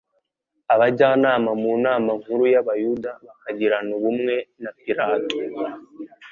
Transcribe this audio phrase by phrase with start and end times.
[0.73, 5.37] abajyanama mu nama nkuru y'abayuda bakagirana ubumwe na Pilato,